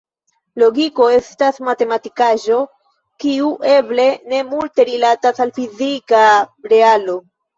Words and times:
Logiko 0.61 1.09
estas 1.15 1.59
matematikaĵo, 1.67 2.55
kiu 3.23 3.51
eble 3.73 4.07
ne 4.33 4.39
multe 4.55 4.87
rilatas 4.91 5.43
al 5.45 5.53
fizika 5.61 6.25
realo. 6.73 7.19